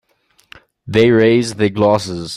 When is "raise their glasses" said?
1.11-2.29